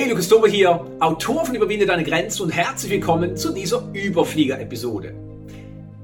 Hey, 0.00 0.08
Lukas 0.08 0.28
Tober 0.28 0.46
hier, 0.46 0.80
Autor 1.00 1.44
von 1.44 1.56
Überwinde 1.56 1.84
deine 1.84 2.04
Grenzen 2.04 2.42
und 2.42 2.50
herzlich 2.50 2.92
willkommen 2.92 3.36
zu 3.36 3.52
dieser 3.52 3.82
Überflieger-Episode. 3.92 5.12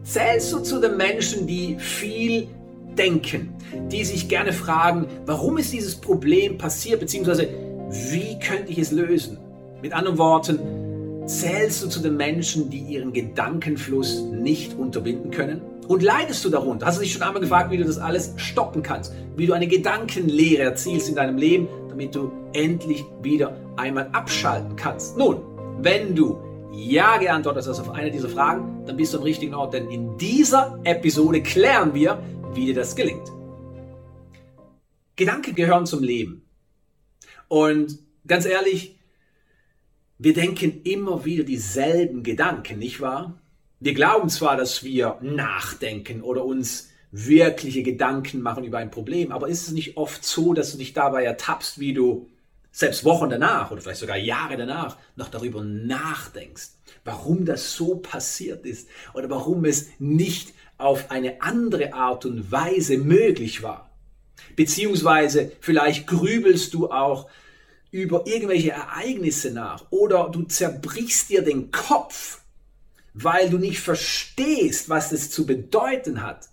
Zählst 0.03 0.53
du 0.53 0.59
zu 0.59 0.81
den 0.81 0.97
Menschen, 0.97 1.47
die 1.47 1.77
viel 1.79 2.49
denken, 2.99 3.55
die 3.93 4.03
sich 4.03 4.29
gerne 4.29 4.53
fragen, 4.53 5.07
warum 5.27 5.59
ist 5.59 5.73
dieses 5.73 5.95
Problem 5.95 6.59
passiert, 6.59 6.99
beziehungsweise 6.99 7.49
wie 8.11 8.37
könnte 8.41 8.73
ich 8.73 8.79
es 8.79 8.91
lösen? 8.91 9.39
Mit 9.81 9.93
anderen 9.93 10.19
Worten, 10.19 10.59
zählst 11.27 11.85
du 11.85 11.89
zu 11.89 12.01
den 12.01 12.17
Menschen, 12.17 12.71
die 12.71 12.81
ihren 12.81 13.13
Gedankenfluss 13.13 14.23
nicht 14.23 14.75
unterbinden 14.77 15.31
können? 15.31 15.63
Und 15.87 16.03
leidest 16.03 16.45
du 16.45 16.49
darunter? 16.49 16.87
Hast 16.87 16.99
du 16.99 17.03
dich 17.03 17.13
schon 17.13 17.23
einmal 17.23 17.43
gefragt, 17.43 17.71
wie 17.71 17.77
du 17.77 17.85
das 17.85 17.99
alles 17.99 18.33
stoppen 18.39 18.83
kannst? 18.83 19.13
Wie 19.37 19.47
du 19.47 19.53
eine 19.53 19.69
Gedankenlehre 19.69 20.65
erzielst 20.65 21.09
in 21.09 21.15
deinem 21.15 21.37
Leben, 21.37 21.69
damit 21.95 22.13
du 22.17 22.33
endlich 22.55 23.05
wieder 23.23 23.57
einmal 23.77 24.09
abschalten 24.09 24.75
kannst? 24.75 25.17
Nun, 25.17 25.41
wenn 25.79 26.17
du 26.17 26.37
ja 26.73 27.19
geantwortet 27.19 27.69
hast 27.69 27.79
auf 27.79 27.91
eine 27.91 28.11
dieser 28.11 28.29
Fragen, 28.29 28.85
dann 28.85 28.97
bist 28.97 29.15
du 29.15 29.19
am 29.19 29.23
richtigen 29.23 29.55
Ort, 29.55 29.75
denn 29.75 29.89
in 29.89 30.19
dieser 30.19 30.81
Episode 30.83 31.41
klären 31.41 31.95
wir, 31.95 32.21
wie 32.53 32.67
dir 32.67 32.75
das 32.75 32.97
gelingt. 32.97 33.31
Gedanken 35.15 35.55
gehören 35.55 35.87
zum 35.87 36.03
Leben. 36.03 36.43
Und 37.47 38.01
ganz 38.27 38.45
ehrlich, 38.45 38.99
wir 40.19 40.35
denken 40.35 40.81
immer 40.83 41.25
wieder 41.25 41.45
dieselben 41.45 42.25
Gedanken, 42.25 42.81
nicht 42.81 43.01
wahr? 43.01 43.41
Wir 43.79 43.95
glauben 43.95 44.29
zwar, 44.31 44.57
dass 44.57 44.83
wir 44.83 45.19
nachdenken 45.23 46.23
oder 46.23 46.45
uns 46.45 46.91
wirkliche 47.17 47.85
Gedanken 47.85 48.43
machen 48.43 48.65
über 48.65 48.79
ein 48.79 48.91
Problem, 48.91 49.31
aber 49.31 49.49
ist 49.49 49.69
es 49.69 49.73
nicht 49.73 49.97
oft 49.97 50.25
so, 50.25 50.53
dass 50.53 50.73
du 50.73 50.79
dich 50.79 50.93
dabei 50.95 51.25
ertappst, 51.25 51.79
wie 51.79 51.95
du 51.95 52.29
selbst 52.73 53.05
Wochen 53.05 53.31
danach 53.31 53.71
oder 53.71 53.81
vielleicht 53.81 54.01
sogar 54.01 54.17
Jahre 54.17 54.57
danach 54.57 54.97
noch 55.15 55.29
darüber 55.29 55.63
nachdenkst, 55.63 56.71
warum 57.05 57.45
das 57.45 57.75
so 57.77 57.97
passiert 57.97 58.67
ist 58.67 58.89
oder 59.15 59.31
warum 59.31 59.65
es 59.65 59.91
nicht 60.01 60.55
auf 60.77 61.13
eine 61.13 61.41
andere 61.41 61.95
Art 61.95 62.27
und 62.27 62.51
Weise 62.51 62.99
möglich 62.99 63.63
war. 63.63 63.91
Beziehungsweise 64.57 65.53
vielleicht 65.61 66.09
grübelst 66.09 66.75
du 66.75 66.91
auch 66.91 67.31
über 67.93 68.27
irgendwelche 68.27 68.73
Ereignisse 68.73 69.53
nach 69.53 69.85
oder 69.91 70.31
du 70.33 70.43
zerbrichst 70.43 71.31
dir 71.31 71.43
den 71.43 71.71
Kopf 71.71 72.41
weil 73.15 73.49
du 73.49 73.59
nicht 73.59 73.79
verstehst, 73.79 74.89
was 74.89 75.13
es 75.13 75.31
zu 75.31 75.47
bedeuten 75.47 76.23
hat. 76.23 76.49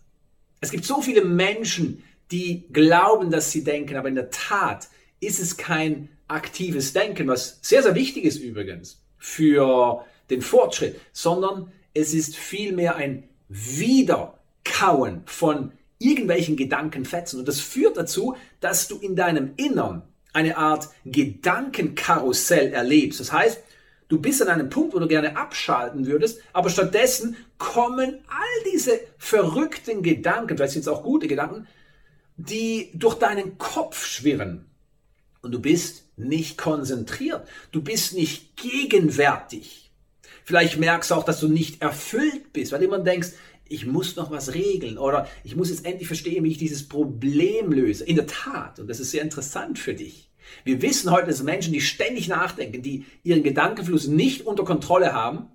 Es 0.62 0.70
gibt 0.72 0.86
so 0.86 1.02
viele 1.02 1.26
Menschen, 1.26 2.04
die 2.32 2.64
glauben, 2.72 3.32
dass 3.32 3.52
sie 3.52 3.64
denken, 3.64 3.98
aber 3.98 4.08
in 4.08 4.16
der 4.16 4.30
Tat 4.30 4.88
ist 5.20 5.40
es 5.40 5.58
kein 5.58 6.10
aktives 6.28 6.94
Denken, 6.94 7.28
was 7.28 7.60
sehr, 7.62 7.84
sehr 7.84 7.96
wichtig 7.96 8.24
ist 8.24 8.38
übrigens 8.38 9.02
für 9.18 10.06
den 10.30 10.42
Fortschritt, 10.42 11.00
sondern 11.12 11.72
es 11.94 12.14
ist 12.14 12.38
vielmehr 12.38 12.96
ein 12.96 13.24
Wiederkauen 13.50 15.24
von 15.26 15.74
irgendwelchen 16.00 16.56
Gedankenfetzen. 16.56 17.40
Und 17.40 17.48
das 17.48 17.60
führt 17.60 17.98
dazu, 17.98 18.36
dass 18.60 18.88
du 18.88 18.98
in 18.98 19.16
deinem 19.16 19.54
Innern 19.58 20.04
eine 20.32 20.58
Art 20.58 20.90
Gedankenkarussell 21.06 22.72
erlebst. 22.72 23.20
Das 23.20 23.34
heißt, 23.34 23.62
Du 24.12 24.20
bist 24.20 24.42
an 24.42 24.50
einem 24.50 24.70
Punkt, 24.70 24.94
wo 24.94 25.00
du 25.00 25.08
gerne 25.08 25.38
abschalten 25.38 26.06
würdest, 26.06 26.42
aber 26.52 26.70
stattdessen 26.70 27.38
kommen 27.58 28.20
all 28.28 28.72
diese 28.74 29.00
verrückten 29.18 30.04
Gedanken, 30.04 30.58
vielleicht 30.58 30.74
sind 30.74 30.82
es 30.82 30.90
auch 30.90 31.02
gute 31.02 31.30
Gedanken, 31.30 31.66
die 32.36 32.92
durch 32.94 33.16
deinen 33.16 33.58
Kopf 33.58 34.06
schwirren. 34.06 34.66
Und 35.42 35.54
du 35.54 35.62
bist 35.62 36.10
nicht 36.18 36.58
konzentriert. 36.58 37.48
Du 37.72 37.82
bist 37.82 38.14
nicht 38.14 38.58
gegenwärtig. 38.58 39.94
Vielleicht 40.44 40.78
merkst 40.78 41.12
du 41.12 41.16
auch, 41.16 41.24
dass 41.24 41.40
du 41.40 41.48
nicht 41.48 41.82
erfüllt 41.82 42.52
bist, 42.52 42.74
weil 42.74 42.80
du 42.80 42.88
immer 42.88 43.00
denkst, 43.00 43.30
ich 43.64 43.86
muss 43.86 44.18
noch 44.18 44.30
was 44.30 44.54
regeln 44.54 44.98
oder 44.98 45.26
ich 45.46 45.56
muss 45.56 45.70
jetzt 45.70 45.86
endlich 45.86 46.08
verstehen, 46.08 46.44
wie 46.44 46.52
ich 46.52 46.58
dieses 46.58 46.90
Problem 46.90 47.72
löse. 47.72 48.04
In 48.04 48.18
der 48.18 48.28
Tat, 48.28 48.78
und 48.78 48.90
das 48.90 49.00
ist 49.00 49.12
sehr 49.12 49.22
interessant 49.22 49.80
für 49.80 49.94
dich, 49.94 50.31
wir 50.64 50.82
wissen 50.82 51.12
heute, 51.12 51.28
dass 51.28 51.44
Menschen, 51.44 51.74
die 51.74 51.82
ständig 51.82 52.28
nachdenken, 52.28 52.82
die 52.82 53.06
ihren 53.24 53.44
Gedankenfluss 53.44 54.08
nicht 54.08 54.46
unter 54.46 54.64
Kontrolle 54.64 55.14
haben, 55.14 55.48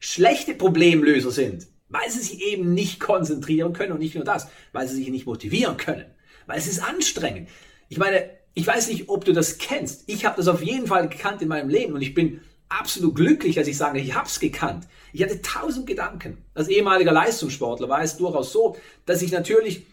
schlechte 0.00 0.54
Problemlöser 0.54 1.30
sind, 1.30 1.66
weil 1.88 2.08
sie 2.10 2.20
sich 2.20 2.42
eben 2.42 2.74
nicht 2.74 3.00
konzentrieren 3.00 3.72
können 3.72 3.92
und 3.92 3.98
nicht 3.98 4.14
nur 4.14 4.24
das, 4.24 4.48
weil 4.72 4.88
sie 4.88 4.96
sich 4.96 5.08
nicht 5.08 5.26
motivieren 5.26 5.76
können, 5.76 6.06
weil 6.46 6.58
es 6.58 6.66
ist 6.66 6.82
anstrengend. 6.82 7.48
Ich 7.88 7.98
meine, 7.98 8.30
ich 8.54 8.66
weiß 8.66 8.88
nicht, 8.88 9.08
ob 9.08 9.24
du 9.24 9.32
das 9.32 9.58
kennst. 9.58 10.04
Ich 10.06 10.24
habe 10.24 10.36
das 10.36 10.48
auf 10.48 10.62
jeden 10.62 10.86
Fall 10.86 11.08
gekannt 11.08 11.42
in 11.42 11.48
meinem 11.48 11.68
Leben 11.68 11.94
und 11.94 12.02
ich 12.02 12.14
bin 12.14 12.40
absolut 12.68 13.14
glücklich, 13.14 13.54
dass 13.54 13.68
ich 13.68 13.76
sage, 13.76 14.00
ich 14.00 14.14
habe 14.14 14.26
es 14.26 14.40
gekannt. 14.40 14.86
Ich 15.12 15.22
hatte 15.22 15.40
tausend 15.42 15.86
Gedanken. 15.86 16.38
Als 16.54 16.68
ehemaliger 16.68 17.12
Leistungssportler 17.12 17.88
war 17.88 18.02
es 18.02 18.16
durchaus 18.16 18.52
so, 18.52 18.76
dass 19.06 19.22
ich 19.22 19.32
natürlich 19.32 19.86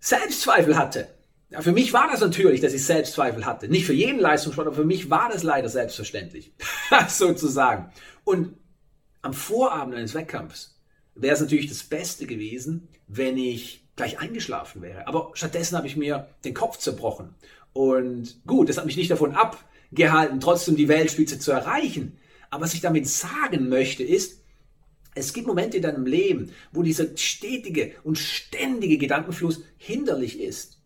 Selbstzweifel 0.00 0.76
hatte. 0.76 1.08
Ja, 1.52 1.60
für 1.60 1.72
mich 1.72 1.92
war 1.92 2.08
das 2.10 2.20
natürlich, 2.20 2.62
dass 2.62 2.72
ich 2.72 2.84
Selbstzweifel 2.84 3.44
hatte. 3.44 3.68
Nicht 3.68 3.84
für 3.84 3.92
jeden 3.92 4.18
Leistungssport, 4.18 4.66
aber 4.68 4.76
für 4.76 4.84
mich 4.86 5.10
war 5.10 5.28
das 5.30 5.42
leider 5.42 5.68
selbstverständlich. 5.68 6.54
sozusagen. 7.08 7.92
Und 8.24 8.56
am 9.20 9.34
Vorabend 9.34 9.94
eines 9.94 10.14
Wettkampfs 10.14 10.80
wäre 11.14 11.34
es 11.34 11.40
natürlich 11.40 11.68
das 11.68 11.82
Beste 11.82 12.26
gewesen, 12.26 12.88
wenn 13.06 13.36
ich 13.36 13.86
gleich 13.96 14.18
eingeschlafen 14.18 14.80
wäre. 14.80 15.06
Aber 15.06 15.32
stattdessen 15.34 15.76
habe 15.76 15.86
ich 15.86 15.96
mir 15.96 16.28
den 16.44 16.54
Kopf 16.54 16.78
zerbrochen. 16.78 17.34
Und 17.74 18.40
gut, 18.46 18.70
das 18.70 18.78
hat 18.78 18.86
mich 18.86 18.96
nicht 18.96 19.10
davon 19.10 19.34
abgehalten, 19.34 20.40
trotzdem 20.40 20.76
die 20.76 20.88
Weltspitze 20.88 21.38
zu 21.38 21.52
erreichen. 21.52 22.18
Aber 22.48 22.64
was 22.64 22.72
ich 22.72 22.80
damit 22.80 23.06
sagen 23.06 23.68
möchte, 23.68 24.02
ist, 24.02 24.42
es 25.14 25.34
gibt 25.34 25.46
Momente 25.46 25.76
in 25.76 25.82
deinem 25.82 26.06
Leben, 26.06 26.52
wo 26.72 26.82
dieser 26.82 27.14
stetige 27.16 27.92
und 28.04 28.18
ständige 28.18 28.96
Gedankenfluss 28.96 29.62
hinderlich 29.76 30.40
ist. 30.40 30.81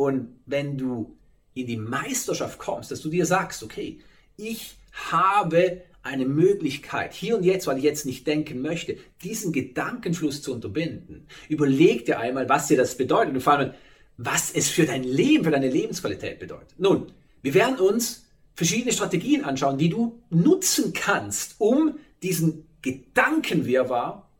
Und 0.00 0.28
wenn 0.46 0.78
du 0.78 1.18
in 1.52 1.66
die 1.66 1.76
Meisterschaft 1.76 2.58
kommst, 2.58 2.90
dass 2.90 3.02
du 3.02 3.10
dir 3.10 3.26
sagst, 3.26 3.62
okay, 3.62 3.98
ich 4.38 4.78
habe 5.10 5.82
eine 6.02 6.24
Möglichkeit, 6.24 7.12
hier 7.12 7.36
und 7.36 7.44
jetzt, 7.44 7.66
weil 7.66 7.76
ich 7.76 7.84
jetzt 7.84 8.06
nicht 8.06 8.26
denken 8.26 8.62
möchte, 8.62 8.96
diesen 9.22 9.52
Gedankenfluss 9.52 10.40
zu 10.40 10.54
unterbinden. 10.54 11.26
Überleg 11.50 12.06
dir 12.06 12.18
einmal, 12.18 12.48
was 12.48 12.68
dir 12.68 12.78
das 12.78 12.96
bedeutet 12.96 13.34
und 13.34 13.42
vor 13.42 13.52
allem, 13.52 13.74
was 14.16 14.50
es 14.50 14.70
für 14.70 14.86
dein 14.86 15.04
Leben, 15.04 15.44
für 15.44 15.50
deine 15.50 15.68
Lebensqualität 15.68 16.38
bedeutet. 16.38 16.78
Nun, 16.78 17.12
wir 17.42 17.52
werden 17.52 17.78
uns 17.78 18.24
verschiedene 18.54 18.94
Strategien 18.94 19.44
anschauen, 19.44 19.76
die 19.76 19.90
du 19.90 20.22
nutzen 20.30 20.94
kannst, 20.94 21.56
um 21.58 21.98
diesen 22.22 22.66
Gedankenwirrwarr 22.80 24.30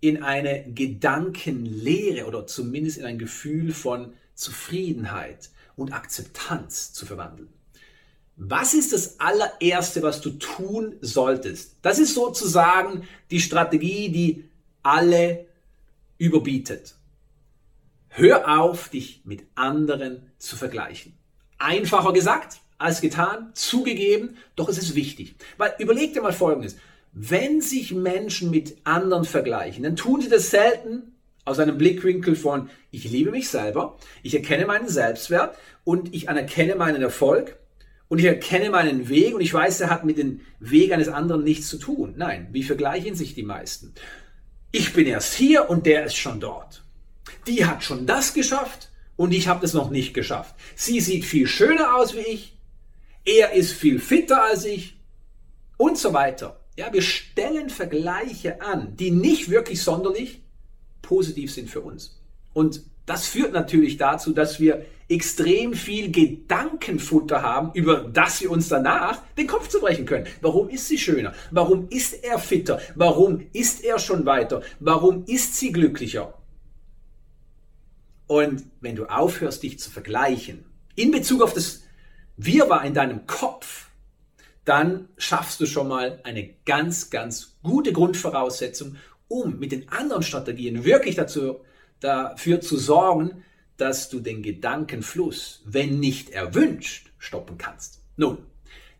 in 0.00 0.24
eine 0.24 0.64
Gedankenlehre 0.74 2.26
oder 2.26 2.48
zumindest 2.48 2.98
in 2.98 3.04
ein 3.04 3.20
Gefühl 3.20 3.72
von 3.72 4.14
Zufriedenheit 4.34 5.50
und 5.76 5.92
Akzeptanz 5.92 6.92
zu 6.92 7.06
verwandeln. 7.06 7.48
Was 8.36 8.74
ist 8.74 8.92
das 8.92 9.20
allererste, 9.20 10.02
was 10.02 10.20
du 10.20 10.30
tun 10.30 10.96
solltest? 11.00 11.76
Das 11.82 11.98
ist 11.98 12.14
sozusagen 12.14 13.06
die 13.30 13.40
Strategie, 13.40 14.08
die 14.08 14.48
alle 14.82 15.46
überbietet. 16.18 16.94
Hör 18.08 18.60
auf, 18.60 18.88
dich 18.88 19.22
mit 19.24 19.44
anderen 19.54 20.30
zu 20.38 20.56
vergleichen. 20.56 21.14
Einfacher 21.58 22.12
gesagt 22.12 22.60
als 22.78 23.00
getan, 23.00 23.52
zugegeben, 23.54 24.36
doch 24.56 24.68
es 24.68 24.78
ist 24.78 24.94
wichtig. 24.94 25.36
Weil 25.56 25.74
überleg 25.78 26.12
dir 26.12 26.22
mal 26.22 26.32
Folgendes. 26.32 26.76
Wenn 27.12 27.60
sich 27.60 27.92
Menschen 27.92 28.50
mit 28.50 28.76
anderen 28.84 29.24
vergleichen, 29.24 29.84
dann 29.84 29.96
tun 29.96 30.20
sie 30.20 30.28
das 30.28 30.50
selten 30.50 31.11
aus 31.44 31.58
einem 31.58 31.78
Blickwinkel 31.78 32.36
von, 32.36 32.70
ich 32.90 33.04
liebe 33.04 33.30
mich 33.30 33.48
selber, 33.48 33.98
ich 34.22 34.34
erkenne 34.34 34.66
meinen 34.66 34.88
Selbstwert 34.88 35.56
und 35.84 36.14
ich 36.14 36.28
anerkenne 36.28 36.76
meinen 36.76 37.02
Erfolg 37.02 37.56
und 38.08 38.18
ich 38.18 38.26
erkenne 38.26 38.70
meinen 38.70 39.08
Weg 39.08 39.34
und 39.34 39.40
ich 39.40 39.52
weiß, 39.52 39.80
er 39.80 39.90
hat 39.90 40.04
mit 40.04 40.18
dem 40.18 40.40
Weg 40.60 40.92
eines 40.92 41.08
anderen 41.08 41.44
nichts 41.44 41.68
zu 41.68 41.78
tun. 41.78 42.14
Nein, 42.16 42.48
wie 42.52 42.62
vergleichen 42.62 43.14
sich 43.14 43.34
die 43.34 43.42
meisten? 43.42 43.94
Ich 44.70 44.92
bin 44.92 45.06
erst 45.06 45.34
hier 45.34 45.68
und 45.68 45.86
der 45.86 46.04
ist 46.04 46.16
schon 46.16 46.38
dort. 46.38 46.84
Die 47.46 47.66
hat 47.66 47.82
schon 47.82 48.06
das 48.06 48.34
geschafft 48.34 48.90
und 49.16 49.32
ich 49.32 49.48
habe 49.48 49.60
das 49.60 49.74
noch 49.74 49.90
nicht 49.90 50.14
geschafft. 50.14 50.54
Sie 50.76 51.00
sieht 51.00 51.24
viel 51.24 51.46
schöner 51.46 51.96
aus 51.96 52.14
wie 52.14 52.20
ich, 52.20 52.56
er 53.24 53.52
ist 53.52 53.72
viel 53.72 53.98
fitter 53.98 54.44
als 54.44 54.64
ich 54.64 54.96
und 55.76 55.98
so 55.98 56.12
weiter. 56.12 56.60
Ja, 56.76 56.92
wir 56.92 57.02
stellen 57.02 57.70
Vergleiche 57.70 58.60
an, 58.60 58.96
die 58.96 59.10
nicht 59.10 59.50
wirklich 59.50 59.82
sonderlich 59.82 60.41
positiv 61.02 61.52
sind 61.52 61.68
für 61.68 61.80
uns. 61.80 62.20
Und 62.52 62.82
das 63.06 63.26
führt 63.26 63.52
natürlich 63.52 63.96
dazu, 63.96 64.32
dass 64.32 64.60
wir 64.60 64.86
extrem 65.08 65.74
viel 65.74 66.10
Gedankenfutter 66.10 67.42
haben, 67.42 67.72
über 67.74 68.04
das 68.04 68.40
wir 68.40 68.50
uns 68.50 68.68
danach 68.68 69.20
den 69.36 69.46
Kopf 69.46 69.68
zu 69.68 69.80
brechen 69.80 70.06
können. 70.06 70.26
Warum 70.40 70.68
ist 70.68 70.88
sie 70.88 70.98
schöner? 70.98 71.34
Warum 71.50 71.88
ist 71.88 72.24
er 72.24 72.38
fitter? 72.38 72.80
Warum 72.94 73.46
ist 73.52 73.84
er 73.84 73.98
schon 73.98 74.24
weiter? 74.24 74.62
Warum 74.80 75.24
ist 75.26 75.56
sie 75.56 75.72
glücklicher? 75.72 76.34
Und 78.26 78.64
wenn 78.80 78.96
du 78.96 79.06
aufhörst, 79.06 79.62
dich 79.62 79.78
zu 79.78 79.90
vergleichen, 79.90 80.64
in 80.94 81.10
Bezug 81.10 81.42
auf 81.42 81.52
das 81.52 81.82
Wirrwarr 82.36 82.84
in 82.84 82.94
deinem 82.94 83.26
Kopf, 83.26 83.88
dann 84.64 85.08
schaffst 85.18 85.60
du 85.60 85.66
schon 85.66 85.88
mal 85.88 86.20
eine 86.22 86.48
ganz, 86.64 87.10
ganz 87.10 87.56
gute 87.62 87.92
Grundvoraussetzung, 87.92 88.96
um 89.32 89.58
mit 89.58 89.72
den 89.72 89.88
anderen 89.88 90.22
Strategien 90.22 90.84
wirklich 90.84 91.14
dazu, 91.14 91.60
dafür 92.00 92.60
zu 92.60 92.76
sorgen, 92.76 93.42
dass 93.78 94.10
du 94.10 94.20
den 94.20 94.42
Gedankenfluss, 94.42 95.62
wenn 95.64 95.98
nicht 95.98 96.30
erwünscht, 96.30 97.10
stoppen 97.18 97.56
kannst. 97.56 98.00
Nun, 98.16 98.38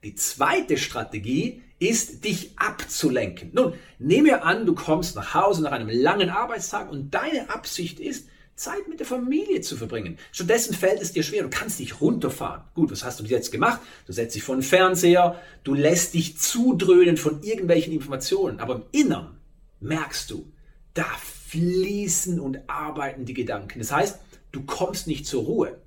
die 0.02 0.14
zweite 0.14 0.78
Strategie 0.78 1.62
ist, 1.78 2.24
dich 2.24 2.52
abzulenken. 2.56 3.50
Nun, 3.52 3.74
nehme 3.98 4.42
an, 4.42 4.64
du 4.64 4.74
kommst 4.74 5.16
nach 5.16 5.34
Hause 5.34 5.62
nach 5.62 5.72
einem 5.72 5.90
langen 5.90 6.30
Arbeitstag 6.30 6.90
und 6.90 7.12
deine 7.12 7.50
Absicht 7.50 8.00
ist, 8.00 8.28
Zeit 8.54 8.88
mit 8.88 9.00
der 9.00 9.06
Familie 9.06 9.60
zu 9.60 9.76
verbringen. 9.76 10.18
Stattdessen 10.30 10.74
fällt 10.74 11.02
es 11.02 11.12
dir 11.12 11.22
schwer, 11.22 11.42
du 11.42 11.50
kannst 11.50 11.78
dich 11.78 12.00
runterfahren. 12.00 12.62
Gut, 12.74 12.90
was 12.90 13.04
hast 13.04 13.20
du 13.20 13.24
jetzt 13.24 13.50
gemacht? 13.50 13.80
Du 14.06 14.12
setzt 14.12 14.34
dich 14.34 14.42
vor 14.42 14.54
den 14.54 14.62
Fernseher, 14.62 15.40
du 15.64 15.74
lässt 15.74 16.14
dich 16.14 16.38
zudröhnen 16.38 17.16
von 17.16 17.42
irgendwelchen 17.42 17.92
Informationen, 17.92 18.60
aber 18.60 18.76
im 18.76 18.82
Innern 18.92 19.36
merkst 19.82 20.30
du, 20.30 20.52
da 20.94 21.06
fließen 21.48 22.40
und 22.40 22.68
arbeiten 22.68 23.24
die 23.24 23.34
Gedanken. 23.34 23.78
Das 23.78 23.92
heißt, 23.92 24.20
du 24.52 24.62
kommst 24.64 25.06
nicht 25.06 25.26
zur 25.26 25.44
Ruhe. 25.44 25.80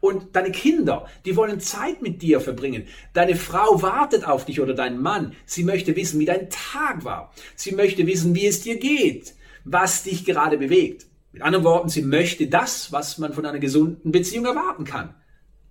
Und 0.00 0.34
deine 0.34 0.50
Kinder, 0.50 1.06
die 1.24 1.36
wollen 1.36 1.60
Zeit 1.60 2.02
mit 2.02 2.22
dir 2.22 2.40
verbringen. 2.40 2.88
Deine 3.12 3.36
Frau 3.36 3.82
wartet 3.82 4.24
auf 4.24 4.44
dich 4.44 4.60
oder 4.60 4.74
dein 4.74 5.00
Mann. 5.00 5.34
Sie 5.46 5.62
möchte 5.62 5.94
wissen, 5.94 6.18
wie 6.18 6.24
dein 6.24 6.50
Tag 6.50 7.04
war. 7.04 7.32
Sie 7.54 7.70
möchte 7.72 8.04
wissen, 8.08 8.34
wie 8.34 8.46
es 8.46 8.62
dir 8.62 8.80
geht, 8.80 9.34
was 9.64 10.02
dich 10.02 10.24
gerade 10.24 10.58
bewegt. 10.58 11.06
Mit 11.30 11.42
anderen 11.42 11.64
Worten, 11.64 11.88
sie 11.88 12.02
möchte 12.02 12.48
das, 12.48 12.90
was 12.90 13.18
man 13.18 13.32
von 13.32 13.46
einer 13.46 13.60
gesunden 13.60 14.10
Beziehung 14.10 14.44
erwarten 14.44 14.84
kann. 14.84 15.14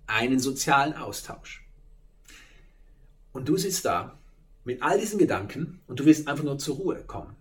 Einen 0.06 0.38
sozialen 0.38 0.94
Austausch. 0.94 1.62
Und 3.32 3.50
du 3.50 3.58
sitzt 3.58 3.84
da 3.84 4.18
mit 4.64 4.82
all 4.82 4.98
diesen 4.98 5.18
Gedanken 5.18 5.80
und 5.86 6.00
du 6.00 6.06
willst 6.06 6.26
einfach 6.26 6.44
nur 6.44 6.58
zur 6.58 6.76
Ruhe 6.76 7.04
kommen. 7.06 7.36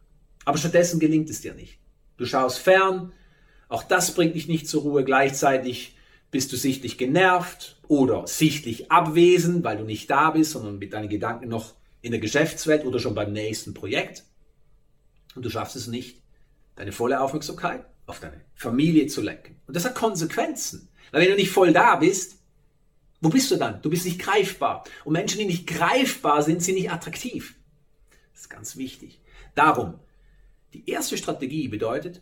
Aber 0.45 0.57
stattdessen 0.57 0.99
gelingt 0.99 1.29
es 1.29 1.41
dir 1.41 1.53
nicht. 1.53 1.79
Du 2.17 2.25
schaust 2.25 2.59
fern, 2.59 3.13
auch 3.67 3.83
das 3.83 4.13
bringt 4.13 4.35
dich 4.35 4.47
nicht 4.47 4.67
zur 4.67 4.81
Ruhe. 4.81 5.03
Gleichzeitig 5.03 5.95
bist 6.29 6.51
du 6.51 6.57
sichtlich 6.57 6.97
genervt 6.97 7.77
oder 7.87 8.25
sichtlich 8.27 8.91
abwesend, 8.91 9.63
weil 9.63 9.77
du 9.77 9.83
nicht 9.83 10.09
da 10.09 10.31
bist, 10.31 10.51
sondern 10.51 10.79
mit 10.79 10.93
deinen 10.93 11.09
Gedanken 11.09 11.49
noch 11.49 11.75
in 12.01 12.11
der 12.11 12.19
Geschäftswelt 12.19 12.85
oder 12.85 12.99
schon 12.99 13.15
beim 13.15 13.31
nächsten 13.31 13.73
Projekt. 13.73 14.23
Und 15.35 15.45
du 15.45 15.49
schaffst 15.49 15.75
es 15.75 15.87
nicht, 15.87 16.21
deine 16.75 16.91
volle 16.91 17.21
Aufmerksamkeit 17.21 17.85
auf 18.07 18.19
deine 18.19 18.41
Familie 18.55 19.07
zu 19.07 19.21
lenken. 19.21 19.55
Und 19.67 19.75
das 19.75 19.85
hat 19.85 19.95
Konsequenzen. 19.95 20.89
Weil 21.11 21.21
wenn 21.21 21.29
du 21.31 21.35
nicht 21.35 21.51
voll 21.51 21.73
da 21.73 21.95
bist, 21.95 22.37
wo 23.21 23.29
bist 23.29 23.51
du 23.51 23.55
dann? 23.55 23.81
Du 23.81 23.89
bist 23.89 24.05
nicht 24.05 24.19
greifbar. 24.19 24.83
Und 25.05 25.13
Menschen, 25.13 25.37
die 25.37 25.45
nicht 25.45 25.67
greifbar 25.67 26.41
sind, 26.41 26.63
sind 26.63 26.75
nicht 26.75 26.91
attraktiv. 26.91 27.55
Das 28.33 28.41
ist 28.41 28.49
ganz 28.49 28.75
wichtig. 28.77 29.21
Darum, 29.53 29.99
die 30.73 30.89
erste 30.89 31.17
Strategie 31.17 31.67
bedeutet, 31.67 32.21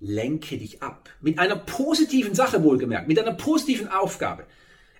lenke 0.00 0.58
dich 0.58 0.82
ab. 0.82 1.10
Mit 1.20 1.38
einer 1.38 1.56
positiven 1.56 2.34
Sache 2.34 2.62
wohlgemerkt, 2.62 3.08
mit 3.08 3.18
einer 3.18 3.34
positiven 3.34 3.88
Aufgabe. 3.88 4.46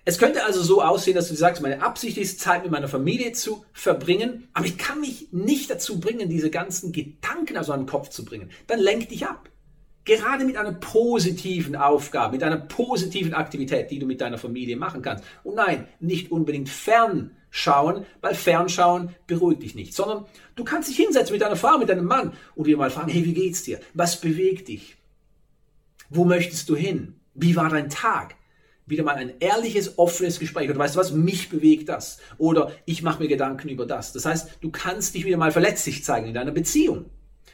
Es 0.05 0.17
könnte 0.17 0.43
also 0.43 0.61
so 0.61 0.81
aussehen, 0.81 1.15
dass 1.15 1.29
du 1.29 1.35
sagst, 1.35 1.61
meine 1.61 1.81
Absicht 1.81 2.17
ist, 2.17 2.41
Zeit 2.41 2.63
mit 2.63 2.71
meiner 2.71 2.89
Familie 2.89 3.31
zu 3.31 3.63
verbringen, 3.71 4.49
aber 4.53 4.65
ich 4.65 4.77
kann 4.77 4.99
mich 4.99 5.29
nicht 5.31 5.69
dazu 5.69 5.99
bringen, 5.99 6.29
diese 6.29 6.49
ganzen 6.49 6.91
Gedanken 6.91 7.57
aus 7.57 7.69
meinem 7.69 7.85
Kopf 7.85 8.09
zu 8.09 8.25
bringen. 8.25 8.49
Dann 8.67 8.79
lenk 8.79 9.09
dich 9.09 9.25
ab. 9.25 9.49
Gerade 10.05 10.43
mit 10.43 10.57
einer 10.57 10.73
positiven 10.73 11.77
Aufgabe, 11.77 12.33
mit 12.33 12.43
einer 12.43 12.57
positiven 12.57 13.33
Aktivität, 13.33 13.89
die 13.91 13.99
du 13.99 14.05
mit 14.05 14.19
deiner 14.19 14.37
Familie 14.37 14.75
machen 14.75 15.01
kannst. 15.01 15.23
Und 15.45 15.55
nein, 15.55 15.87
nicht 16.01 16.31
unbedingt 16.31 16.67
fernschauen, 17.53 18.05
weil 18.21 18.33
Fernschauen 18.33 19.15
beruhigt 19.27 19.61
dich 19.61 19.75
nicht, 19.75 19.93
sondern 19.93 20.25
du 20.55 20.63
kannst 20.63 20.89
dich 20.89 20.97
hinsetzen 20.97 21.33
mit 21.33 21.41
deiner 21.41 21.55
Frau, 21.55 21.77
mit 21.77 21.87
deinem 21.87 22.05
Mann 22.05 22.33
und 22.55 22.65
dir 22.65 22.77
mal 22.77 22.89
fragen, 22.89 23.11
hey, 23.11 23.23
wie 23.25 23.33
geht's 23.33 23.63
dir? 23.63 23.79
Was 23.93 24.19
bewegt 24.19 24.69
dich? 24.69 24.97
Wo 26.09 26.25
möchtest 26.25 26.67
du 26.69 26.75
hin? 26.75 27.15
Wie 27.35 27.55
war 27.55 27.69
dein 27.69 27.89
Tag? 27.89 28.35
Wieder 28.87 29.03
mal 29.03 29.15
ein 29.15 29.33
ehrliches, 29.39 29.97
offenes 29.97 30.39
Gespräch. 30.39 30.69
Oder 30.69 30.79
weißt 30.79 30.95
du 30.95 30.99
was, 30.99 31.11
mich 31.11 31.49
bewegt 31.49 31.89
das. 31.89 32.19
Oder 32.37 32.71
ich 32.85 33.03
mache 33.03 33.21
mir 33.21 33.29
Gedanken 33.29 33.69
über 33.69 33.85
das. 33.85 34.13
Das 34.13 34.25
heißt, 34.25 34.57
du 34.61 34.71
kannst 34.71 35.13
dich 35.13 35.23
wieder 35.23 35.37
mal 35.37 35.51
verletzlich 35.51 36.03
zeigen 36.03 36.27
in 36.27 36.33
deiner 36.33 36.51
Beziehung. 36.51 37.05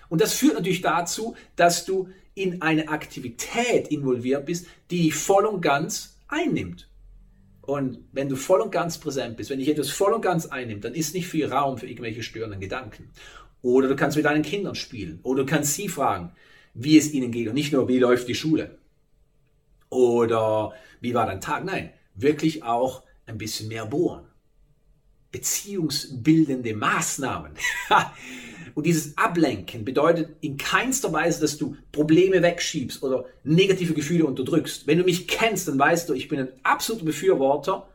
Und 0.08 0.22
das 0.22 0.34
führt 0.34 0.56
natürlich 0.56 0.82
dazu, 0.82 1.36
dass 1.56 1.86
du 1.86 2.10
in 2.34 2.62
eine 2.62 2.88
Aktivität 2.88 3.90
involviert 3.90 4.46
bist, 4.46 4.66
die 4.90 5.04
dich 5.04 5.16
voll 5.16 5.46
und 5.46 5.62
ganz 5.62 6.18
einnimmt. 6.30 6.89
Und 7.70 8.00
wenn 8.14 8.30
du 8.30 8.36
voll 8.36 8.62
und 8.62 8.72
ganz 8.72 8.98
präsent 8.98 9.38
bist, 9.38 9.52
wenn 9.52 9.60
dich 9.60 9.70
etwas 9.70 9.92
voll 9.92 10.12
und 10.12 10.24
ganz 10.24 10.48
einnimmt, 10.48 10.84
dann 10.84 10.96
ist 10.96 11.14
nicht 11.14 11.28
viel 11.28 11.46
Raum 11.46 11.78
für 11.78 11.86
irgendwelche 11.86 12.24
störenden 12.24 12.60
Gedanken. 12.60 13.12
Oder 13.62 13.88
du 13.88 13.96
kannst 13.96 14.18
mit 14.18 14.26
deinen 14.26 14.42
Kindern 14.42 14.74
spielen. 14.74 15.20
Oder 15.22 15.44
du 15.44 15.52
kannst 15.52 15.76
sie 15.76 15.88
fragen, 15.88 16.32
wie 16.74 16.98
es 16.98 17.14
ihnen 17.14 17.32
geht. 17.32 17.48
Und 17.48 17.54
nicht 17.54 17.72
nur, 17.72 17.88
wie 17.88 18.00
läuft 18.00 18.28
die 18.28 18.34
Schule. 18.34 18.80
Oder 19.90 20.74
wie 21.00 21.14
war 21.14 21.28
dein 21.28 21.42
Tag. 21.42 21.64
Nein, 21.64 21.92
wirklich 22.16 22.64
auch 22.64 23.04
ein 23.28 23.38
bisschen 23.38 23.68
mehr 23.68 23.86
bohren. 23.86 24.26
Beziehungsbildende 25.32 26.74
Maßnahmen. 26.74 27.52
Und 28.80 28.86
dieses 28.86 29.18
Ablenken 29.18 29.84
bedeutet 29.84 30.38
in 30.40 30.56
keinster 30.56 31.12
Weise, 31.12 31.42
dass 31.42 31.58
du 31.58 31.76
Probleme 31.92 32.42
wegschiebst 32.42 33.04
oder 33.04 33.26
negative 33.44 33.94
Gefühle 33.94 34.26
unterdrückst. 34.26 34.88
Wenn 34.88 35.00
du 35.00 35.04
mich 35.04 35.28
kennst, 35.28 35.68
dann 35.68 35.78
weißt 35.78 36.08
du, 36.08 36.14
ich 36.14 36.30
bin 36.30 36.40
ein 36.40 36.48
absoluter 36.64 37.04
Befürworter 37.04 37.90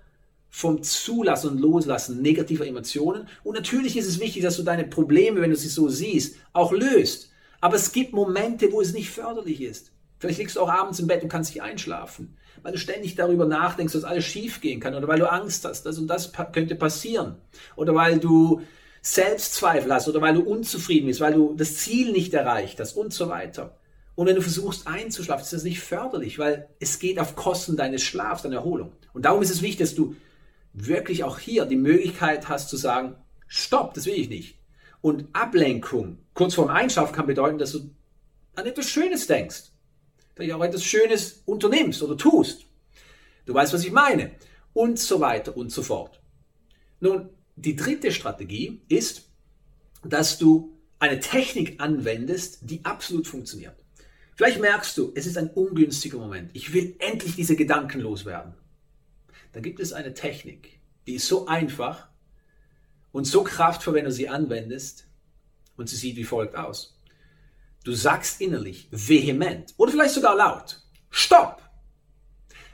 vom 0.50 0.82
Zulassen 0.82 1.52
und 1.52 1.58
Loslassen 1.58 2.20
negativer 2.20 2.66
Emotionen. 2.66 3.28
Und 3.44 3.54
natürlich 3.54 3.96
ist 3.96 4.06
es 4.06 4.20
wichtig, 4.20 4.42
dass 4.42 4.58
du 4.58 4.62
deine 4.62 4.84
Probleme, 4.84 5.40
wenn 5.40 5.48
du 5.48 5.56
sie 5.56 5.68
so 5.68 5.88
siehst, 5.88 6.36
auch 6.52 6.70
löst. 6.70 7.30
Aber 7.62 7.76
es 7.76 7.90
gibt 7.90 8.12
Momente, 8.12 8.70
wo 8.70 8.82
es 8.82 8.92
nicht 8.92 9.08
förderlich 9.08 9.62
ist. 9.62 9.90
Vielleicht 10.18 10.38
liegst 10.38 10.56
du 10.56 10.60
auch 10.60 10.68
abends 10.68 11.00
im 11.00 11.06
Bett 11.06 11.22
und 11.22 11.30
kannst 11.30 11.54
nicht 11.54 11.62
einschlafen, 11.62 12.36
weil 12.62 12.72
du 12.72 12.78
ständig 12.78 13.14
darüber 13.14 13.46
nachdenkst, 13.46 13.94
dass 13.94 14.04
alles 14.04 14.26
schief 14.26 14.60
gehen 14.60 14.80
kann 14.80 14.94
oder 14.94 15.08
weil 15.08 15.18
du 15.18 15.32
Angst 15.32 15.64
hast, 15.64 15.84
das 15.86 15.98
und 15.98 16.08
das 16.08 16.30
könnte 16.52 16.74
passieren 16.74 17.36
oder 17.74 17.94
weil 17.94 18.18
du 18.18 18.60
Selbstzweifel 19.06 19.92
hast 19.92 20.08
oder 20.08 20.22
weil 20.22 20.32
du 20.32 20.40
unzufrieden 20.40 21.06
bist, 21.06 21.20
weil 21.20 21.34
du 21.34 21.54
das 21.54 21.76
Ziel 21.76 22.10
nicht 22.10 22.32
erreicht 22.32 22.80
hast 22.80 22.96
und 22.96 23.12
so 23.12 23.28
weiter. 23.28 23.76
Und 24.14 24.26
wenn 24.26 24.34
du 24.34 24.40
versuchst 24.40 24.86
einzuschlafen, 24.86 25.44
ist 25.44 25.52
das 25.52 25.62
nicht 25.62 25.80
förderlich, 25.80 26.38
weil 26.38 26.70
es 26.80 26.98
geht 26.98 27.18
auf 27.18 27.36
Kosten 27.36 27.76
deines 27.76 28.02
Schlafs, 28.02 28.42
deiner 28.42 28.56
Erholung. 28.56 28.92
Und 29.12 29.26
darum 29.26 29.42
ist 29.42 29.50
es 29.50 29.60
wichtig, 29.60 29.80
dass 29.80 29.94
du 29.94 30.16
wirklich 30.72 31.22
auch 31.22 31.38
hier 31.38 31.66
die 31.66 31.76
Möglichkeit 31.76 32.48
hast 32.48 32.70
zu 32.70 32.78
sagen, 32.78 33.16
stopp, 33.46 33.92
das 33.92 34.06
will 34.06 34.14
ich 34.14 34.30
nicht. 34.30 34.58
Und 35.02 35.26
Ablenkung 35.34 36.20
kurz 36.32 36.54
vorm 36.54 36.70
Einschlafen 36.70 37.14
kann 37.14 37.26
bedeuten, 37.26 37.58
dass 37.58 37.72
du 37.72 37.90
an 38.54 38.64
etwas 38.64 38.88
Schönes 38.88 39.26
denkst. 39.26 39.64
Dass 40.34 40.46
du 40.46 40.56
auch 40.56 40.64
etwas 40.64 40.82
Schönes 40.82 41.42
unternimmst 41.44 42.02
oder 42.02 42.16
tust. 42.16 42.64
Du 43.44 43.52
weißt, 43.52 43.74
was 43.74 43.84
ich 43.84 43.92
meine. 43.92 44.30
Und 44.72 44.98
so 44.98 45.20
weiter 45.20 45.54
und 45.54 45.70
so 45.70 45.82
fort. 45.82 46.22
Nun, 47.00 47.28
die 47.56 47.76
dritte 47.76 48.12
Strategie 48.12 48.82
ist, 48.88 49.28
dass 50.02 50.38
du 50.38 50.78
eine 50.98 51.20
Technik 51.20 51.80
anwendest, 51.80 52.58
die 52.62 52.84
absolut 52.84 53.26
funktioniert. 53.26 53.76
Vielleicht 54.36 54.60
merkst 54.60 54.96
du, 54.98 55.12
es 55.14 55.26
ist 55.26 55.38
ein 55.38 55.50
ungünstiger 55.50 56.18
Moment. 56.18 56.50
Ich 56.54 56.72
will 56.72 56.96
endlich 56.98 57.36
diese 57.36 57.56
Gedanken 57.56 58.00
loswerden. 58.00 58.54
Dann 59.52 59.62
gibt 59.62 59.78
es 59.78 59.92
eine 59.92 60.14
Technik, 60.14 60.80
die 61.06 61.14
ist 61.14 61.28
so 61.28 61.46
einfach 61.46 62.08
und 63.12 63.26
so 63.26 63.44
kraftvoll, 63.44 63.94
wenn 63.94 64.04
du 64.04 64.12
sie 64.12 64.28
anwendest. 64.28 65.06
Und 65.76 65.88
sie 65.88 65.96
sieht 65.96 66.16
wie 66.16 66.24
folgt 66.24 66.56
aus. 66.56 67.00
Du 67.84 67.92
sagst 67.92 68.40
innerlich 68.40 68.88
vehement 68.90 69.74
oder 69.76 69.92
vielleicht 69.92 70.14
sogar 70.14 70.36
laut, 70.36 70.80
Stopp! 71.10 71.62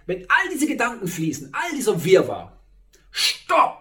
Wenn 0.06 0.25
all 0.30 0.49
diese 0.52 0.66
Gedanken 0.66 1.08
fließen, 1.08 1.52
all 1.52 1.76
dieser 1.76 2.02
Wirrwarr, 2.02 2.58
Stopp! 3.10 3.79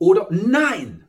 Oder 0.00 0.28
nein, 0.30 1.04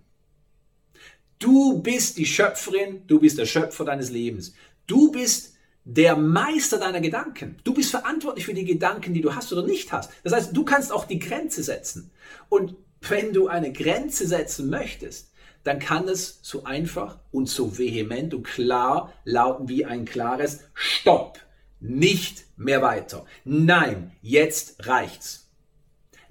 du 1.39 1.81
bist 1.81 2.17
die 2.17 2.25
Schöpferin, 2.25 3.07
du 3.07 3.21
bist 3.21 3.37
der 3.37 3.45
Schöpfer 3.45 3.85
deines 3.85 4.11
Lebens. 4.11 4.53
Du 4.85 5.11
bist 5.11 5.53
der 5.85 6.17
Meister 6.17 6.77
deiner 6.77 6.99
Gedanken. 6.99 7.55
Du 7.63 7.73
bist 7.73 7.89
verantwortlich 7.89 8.45
für 8.45 8.53
die 8.53 8.65
Gedanken, 8.65 9.13
die 9.13 9.21
du 9.21 9.33
hast 9.33 9.51
oder 9.53 9.63
nicht 9.63 9.93
hast. 9.93 10.11
Das 10.23 10.33
heißt, 10.33 10.55
du 10.55 10.65
kannst 10.65 10.91
auch 10.91 11.05
die 11.05 11.19
Grenze 11.19 11.63
setzen. 11.63 12.11
Und 12.49 12.75
wenn 13.07 13.31
du 13.31 13.47
eine 13.47 13.71
Grenze 13.71 14.27
setzen 14.27 14.69
möchtest, 14.69 15.31
dann 15.63 15.79
kann 15.79 16.09
es 16.09 16.39
so 16.41 16.65
einfach 16.65 17.17
und 17.31 17.47
so 17.47 17.77
vehement 17.77 18.33
und 18.33 18.43
klar 18.43 19.13
lauten 19.23 19.69
wie 19.69 19.85
ein 19.85 20.03
klares 20.03 20.59
Stopp. 20.73 21.39
Nicht 21.79 22.43
mehr 22.57 22.81
weiter. 22.81 23.25
Nein, 23.45 24.11
jetzt 24.21 24.85
reicht's. 24.85 25.40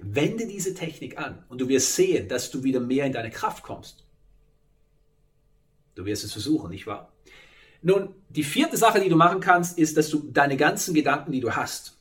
Wende 0.01 0.47
diese 0.47 0.73
Technik 0.73 1.17
an 1.17 1.43
und 1.49 1.61
du 1.61 1.67
wirst 1.67 1.95
sehen, 1.95 2.27
dass 2.27 2.51
du 2.51 2.63
wieder 2.63 2.79
mehr 2.79 3.05
in 3.05 3.13
deine 3.13 3.29
Kraft 3.29 3.63
kommst. 3.63 4.05
Du 5.95 6.05
wirst 6.05 6.23
es 6.23 6.31
versuchen, 6.31 6.71
nicht 6.71 6.87
wahr? 6.87 7.11
Nun, 7.81 8.13
die 8.29 8.43
vierte 8.43 8.77
Sache, 8.77 8.99
die 8.99 9.09
du 9.09 9.15
machen 9.15 9.39
kannst, 9.39 9.77
ist, 9.77 9.97
dass 9.97 10.09
du 10.09 10.29
deine 10.31 10.57
ganzen 10.57 10.93
Gedanken, 10.93 11.31
die 11.31 11.39
du 11.39 11.55
hast, 11.55 11.97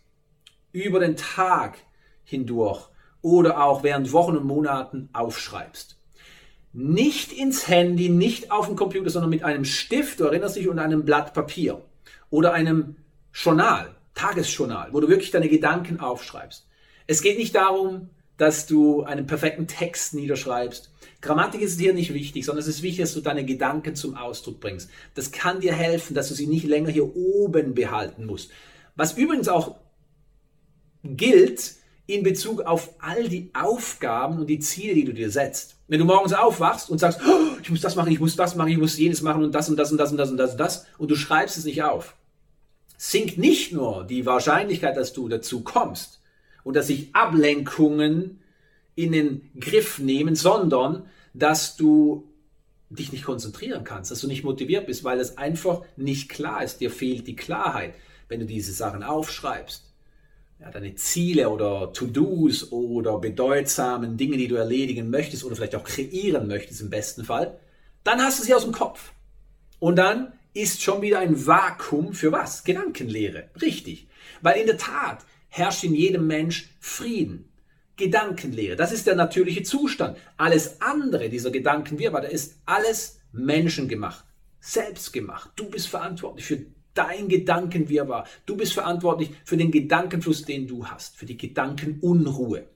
über 0.73 1.01
den 1.01 1.17
Tag 1.17 1.79
hindurch 2.25 2.89
oder 3.23 3.63
auch 3.63 3.83
während 3.83 4.13
Wochen 4.13 4.37
und 4.37 4.45
Monaten 4.45 5.09
aufschreibst. 5.13 5.99
Nicht 6.73 7.33
ins 7.33 7.67
Handy, 7.67 8.09
nicht 8.09 8.53
auf 8.53 8.67
dem 8.67 8.77
Computer, 8.77 9.11
sondern 9.11 9.31
mit 9.31 9.43
einem 9.43 9.65
Stift, 9.65 10.21
du 10.21 10.25
erinnerst 10.25 10.57
dich, 10.57 10.69
und 10.69 10.79
einem 10.79 11.05
Blatt 11.05 11.35
Papier 11.35 11.83
oder 12.31 12.53
einem 12.53 12.97
Journal, 13.33 13.95
Tagesjournal, 14.15 14.93
wo 14.93 15.01
du 15.01 15.09
wirklich 15.09 15.31
deine 15.31 15.49
Gedanken 15.49 15.99
aufschreibst. 15.99 16.67
Es 17.11 17.23
geht 17.23 17.39
nicht 17.39 17.57
darum, 17.57 18.09
dass 18.37 18.69
du 18.69 19.03
einen 19.03 19.27
perfekten 19.27 19.67
Text 19.67 20.15
niederschreibst. 20.15 20.93
Grammatik 21.21 21.61
ist 21.61 21.81
hier 21.81 21.93
nicht 21.93 22.15
wichtig, 22.15 22.45
sondern 22.45 22.63
es 22.63 22.69
ist 22.69 22.83
wichtig, 22.83 23.01
dass 23.01 23.15
du 23.15 23.21
deine 23.21 23.45
Gedanken 23.45 23.97
zum 23.97 24.15
Ausdruck 24.15 24.61
bringst. 24.61 24.89
Das 25.17 25.33
kann 25.33 25.61
dir 25.61 25.73
helfen, 25.73 26.15
dass 26.15 26.29
du 26.29 26.35
sie 26.35 26.47
nicht 26.47 26.65
länger 26.69 26.91
hier 26.91 27.17
oben 27.17 27.75
behalten 27.75 28.27
musst. 28.27 28.53
Was 28.95 29.19
übrigens 29.19 29.49
auch 29.49 29.75
gilt 31.03 31.75
in 32.07 32.23
Bezug 32.23 32.61
auf 32.61 32.95
all 33.01 33.29
die 33.29 33.51
Aufgaben 33.55 34.39
und 34.39 34.47
die 34.47 34.61
Ziele, 34.61 34.95
die 34.95 35.05
du 35.05 35.13
dir 35.13 35.33
setzt. 35.33 35.79
Wenn 35.89 35.99
du 35.99 36.05
morgens 36.05 36.33
aufwachst 36.33 36.91
und 36.91 36.99
sagst, 36.99 37.19
oh, 37.27 37.59
ich 37.61 37.71
muss 37.71 37.81
das 37.81 37.97
machen, 37.97 38.13
ich 38.13 38.21
muss 38.21 38.37
das 38.37 38.55
machen, 38.55 38.71
ich 38.71 38.79
muss 38.79 38.97
jenes 38.97 39.21
machen 39.21 39.43
und 39.43 39.53
das 39.53 39.69
und 39.69 39.77
das 39.77 39.91
und 39.91 39.99
das 39.99 40.13
und 40.13 40.17
das 40.17 40.31
und 40.31 40.37
das 40.37 40.53
und 40.53 40.61
das 40.61 40.87
und 40.97 41.11
du 41.11 41.17
schreibst 41.17 41.59
es 41.59 41.65
nicht 41.65 41.83
auf, 41.83 42.15
sinkt 42.97 43.37
nicht 43.37 43.73
nur 43.73 44.05
die 44.05 44.27
Wahrscheinlichkeit, 44.27 44.97
dass 44.97 45.13
du 45.13 45.29
dazu 45.29 45.63
kommst, 45.63 46.20
und 46.65 46.75
dass 46.77 46.89
sich 46.89 47.15
Ablenkungen 47.15 48.41
in 48.95 49.13
den 49.13 49.51
Griff 49.59 49.99
nehmen, 49.99 50.35
sondern 50.35 51.07
dass 51.33 51.77
du 51.77 52.29
dich 52.91 53.13
nicht 53.13 53.25
konzentrieren 53.25 53.85
kannst, 53.85 54.11
dass 54.11 54.21
du 54.21 54.27
nicht 54.27 54.45
motiviert 54.45 54.87
bist, 54.87 55.05
weil 55.05 55.21
es 55.21 55.39
einfach 55.39 55.83
nicht 55.97 56.29
klar 56.29 56.63
ist. 56.63 56.81
Dir 56.81 56.91
fehlt 56.91 57.27
die 57.27 57.37
Klarheit, 57.37 57.95
wenn 58.29 58.41
du 58.41 58.47
diese 58.47 58.73
Sachen 58.73 59.03
aufschreibst. 59.03 59.85
Ja, 60.59 60.71
deine 60.71 60.95
Ziele 60.97 61.49
oder 61.49 61.93
To-Dos 61.93 62.71
oder 62.73 63.19
bedeutsamen 63.19 64.19
Dinge, 64.19 64.37
die 64.37 64.49
du 64.49 64.57
erledigen 64.57 65.09
möchtest 65.09 65.45
oder 65.45 65.57
vielleicht 65.57 65.77
auch 65.77 65.85
kreieren 65.85 66.49
möchtest 66.49 66.83
im 66.83 66.91
besten 66.91 67.25
Fall, 67.25 67.59
dann 68.05 68.21
hast 68.21 68.41
du 68.41 68.45
sie 68.45 68.55
aus 68.55 68.65
dem 68.65 68.73
Kopf. 68.73 69.13
Und 69.79 69.97
dann 69.97 70.33
ist 70.53 70.83
schon 70.83 71.01
wieder 71.01 71.21
ein 71.21 71.47
Vakuum 71.47 72.13
für 72.13 72.33
was? 72.33 72.65
Gedankenlehre. 72.65 73.49
Richtig. 73.63 74.09
Weil 74.43 74.61
in 74.61 74.67
der 74.67 74.77
Tat, 74.77 75.25
herrscht 75.51 75.85
in 75.85 75.95
jedem 75.95 76.27
Mensch 76.27 76.71
Frieden. 76.81 77.47
Gedankenlehre, 77.97 78.77
das 78.77 78.93
ist 78.93 79.07
der 79.07 79.15
natürliche 79.15 79.63
Zustand. 79.63 80.17
Alles 80.39 80.81
andere, 80.81 81.29
dieser 81.29 81.51
Gedankenwirrwarr, 81.51 82.23
der 82.23 82.31
ist 82.31 82.59
alles 82.65 83.21
menschengemacht, 83.31 84.25
selbstgemacht. 84.59 85.51
Du 85.57 85.69
bist 85.69 85.89
verantwortlich 85.89 86.47
für 86.47 86.65
dein 86.95 87.29
Gedankenwirrwarr. 87.29 88.27
Du 88.47 88.57
bist 88.57 88.73
verantwortlich 88.73 89.33
für 89.45 89.59
den 89.59 89.71
Gedankenfluss, 89.71 90.45
den 90.45 90.67
du 90.67 90.87
hast, 90.87 91.17
für 91.17 91.27
die 91.27 91.37
Gedankenunruhe. 91.37 92.67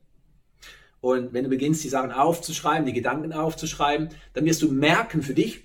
Und 1.01 1.33
wenn 1.33 1.45
du 1.45 1.51
beginnst, 1.51 1.85
die 1.85 1.89
Sachen 1.89 2.13
aufzuschreiben, 2.13 2.87
die 2.87 2.93
Gedanken 2.93 3.33
aufzuschreiben, 3.33 4.09
dann 4.33 4.45
wirst 4.45 4.63
du 4.63 4.73
merken 4.73 5.23
für 5.23 5.35
dich, 5.35 5.65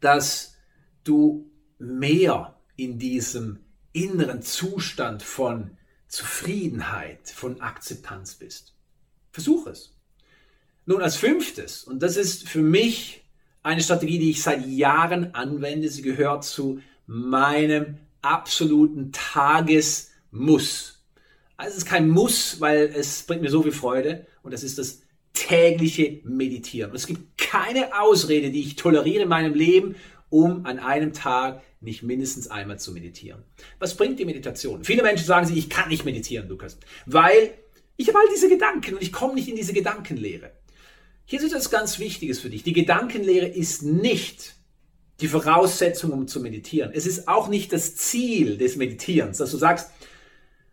dass 0.00 0.56
du 1.04 1.50
mehr 1.78 2.56
in 2.76 2.98
diesem 2.98 3.60
inneren 3.92 4.42
Zustand 4.42 5.22
von 5.22 5.76
Zufriedenheit, 6.12 7.30
von 7.34 7.62
Akzeptanz 7.62 8.34
bist. 8.34 8.74
Versuch 9.30 9.66
es. 9.66 9.96
Nun 10.84 11.00
als 11.00 11.16
fünftes, 11.16 11.84
und 11.84 12.02
das 12.02 12.18
ist 12.18 12.46
für 12.46 12.60
mich 12.60 13.24
eine 13.62 13.80
Strategie, 13.80 14.18
die 14.18 14.30
ich 14.30 14.42
seit 14.42 14.66
Jahren 14.66 15.34
anwende, 15.34 15.88
sie 15.88 16.02
gehört 16.02 16.44
zu 16.44 16.82
meinem 17.06 17.96
absoluten 18.20 19.10
Tagesmuss. 19.12 21.02
Also 21.56 21.70
es 21.70 21.78
ist 21.78 21.86
kein 21.86 22.10
Muss, 22.10 22.60
weil 22.60 22.92
es 22.94 23.22
bringt 23.22 23.40
mir 23.40 23.50
so 23.50 23.62
viel 23.62 23.72
Freude 23.72 24.26
und 24.42 24.52
das 24.52 24.64
ist 24.64 24.76
das 24.76 25.00
tägliche 25.32 26.20
Meditieren. 26.24 26.90
Und 26.90 26.96
es 26.96 27.06
gibt 27.06 27.38
keine 27.38 27.98
Ausrede, 27.98 28.50
die 28.50 28.60
ich 28.60 28.76
toleriere 28.76 29.22
in 29.22 29.30
meinem 29.30 29.54
Leben, 29.54 29.94
um 30.32 30.64
an 30.64 30.78
einem 30.78 31.12
Tag 31.12 31.62
nicht 31.82 32.02
mindestens 32.02 32.48
einmal 32.48 32.78
zu 32.78 32.92
meditieren. 32.92 33.42
Was 33.78 33.96
bringt 33.96 34.18
die 34.18 34.24
Meditation? 34.24 34.82
Viele 34.82 35.02
Menschen 35.02 35.26
sagen 35.26 35.46
sich, 35.46 35.58
ich 35.58 35.68
kann 35.68 35.90
nicht 35.90 36.06
meditieren, 36.06 36.48
Lukas, 36.48 36.78
weil 37.04 37.52
ich 37.98 38.08
habe 38.08 38.18
all 38.18 38.28
diese 38.34 38.48
Gedanken 38.48 38.94
und 38.94 39.02
ich 39.02 39.12
komme 39.12 39.34
nicht 39.34 39.48
in 39.48 39.56
diese 39.56 39.74
Gedankenlehre. 39.74 40.52
Hier 41.26 41.38
ist 41.38 41.44
etwas 41.44 41.70
ganz 41.70 41.98
Wichtiges 41.98 42.40
für 42.40 42.48
dich. 42.48 42.62
Die 42.62 42.72
Gedankenlehre 42.72 43.46
ist 43.46 43.82
nicht 43.82 44.54
die 45.20 45.28
Voraussetzung, 45.28 46.12
um 46.12 46.26
zu 46.26 46.40
meditieren. 46.40 46.92
Es 46.94 47.06
ist 47.06 47.28
auch 47.28 47.48
nicht 47.48 47.70
das 47.70 47.94
Ziel 47.96 48.56
des 48.56 48.76
Meditierens, 48.76 49.36
dass 49.36 49.50
du 49.50 49.58
sagst, 49.58 49.90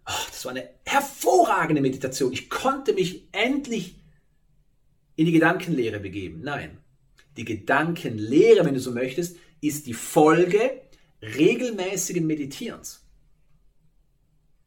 oh, 0.08 0.26
das 0.32 0.46
war 0.46 0.52
eine 0.52 0.70
hervorragende 0.86 1.82
Meditation. 1.82 2.32
Ich 2.32 2.50
konnte 2.50 2.94
mich 2.94 3.28
endlich 3.34 3.96
in 5.18 5.26
die 5.26 5.34
Gedankenlehre 5.34 6.00
begeben. 6.00 6.40
Nein, 6.44 6.78
die 7.36 7.46
Gedankenlehre, 7.46 8.66
wenn 8.66 8.74
du 8.74 8.80
so 8.80 8.92
möchtest, 8.92 9.36
ist 9.62 9.88
die 9.88 9.94
Folge 9.94 10.82
regelmäßigen 11.22 12.26
Meditierens. 12.26 13.02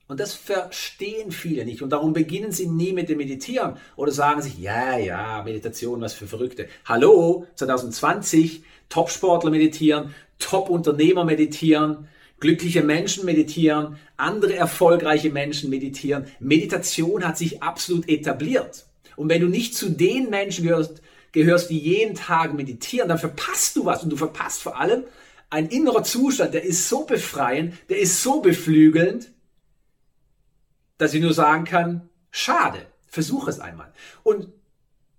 Und 0.08 0.20
das 0.20 0.34
verstehen 0.34 1.32
viele 1.32 1.64
nicht. 1.64 1.80
Und 1.80 1.90
darum 1.90 2.12
beginnen 2.12 2.52
sie 2.52 2.66
nie 2.66 2.92
mit 2.92 3.08
dem 3.08 3.16
Meditieren 3.16 3.78
oder 3.96 4.12
sagen 4.12 4.42
sich, 4.42 4.58
ja, 4.58 4.98
ja, 4.98 5.42
Meditation, 5.42 6.02
was 6.02 6.12
für 6.12 6.26
Verrückte. 6.26 6.68
Hallo, 6.84 7.46
2020, 7.54 8.62
Top-Sportler 8.90 9.50
meditieren, 9.50 10.14
Top-Unternehmer 10.38 11.24
meditieren, 11.24 12.08
glückliche 12.40 12.82
Menschen 12.82 13.24
meditieren, 13.24 13.96
andere 14.18 14.54
erfolgreiche 14.54 15.30
Menschen 15.30 15.70
meditieren. 15.70 16.26
Meditation 16.40 17.26
hat 17.26 17.38
sich 17.38 17.62
absolut 17.62 18.06
etabliert. 18.06 18.84
Und 19.16 19.30
wenn 19.30 19.40
du 19.40 19.48
nicht 19.48 19.74
zu 19.74 19.88
den 19.88 20.28
Menschen 20.28 20.64
gehörst, 20.66 21.00
gehörst, 21.32 21.70
die 21.70 21.78
jeden 21.78 22.14
Tag 22.14 22.54
meditieren, 22.54 23.08
dann 23.08 23.18
verpasst 23.18 23.76
du 23.76 23.84
was. 23.84 24.02
Und 24.02 24.10
du 24.10 24.16
verpasst 24.16 24.62
vor 24.62 24.78
allem, 24.78 25.04
ein 25.50 25.68
innerer 25.68 26.02
Zustand, 26.02 26.54
der 26.54 26.64
ist 26.64 26.88
so 26.88 27.04
befreiend, 27.04 27.74
der 27.88 27.98
ist 27.98 28.22
so 28.22 28.40
beflügelnd, 28.40 29.32
dass 30.96 31.14
ich 31.14 31.20
nur 31.20 31.34
sagen 31.34 31.64
kann, 31.64 32.08
schade, 32.30 32.86
versuch 33.06 33.48
es 33.48 33.60
einmal. 33.60 33.92
Und 34.22 34.48